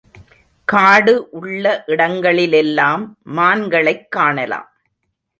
[0.65, 3.17] காடு உள்ள இடங்களிலெல்லாம்
[3.23, 4.67] மான்களைக் காணலாம்.